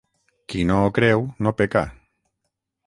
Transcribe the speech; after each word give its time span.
Qui 0.53 0.63
no 0.69 0.77
ho 0.85 0.89
creu 0.97 1.23
no 1.47 1.55
peca. 1.61 1.87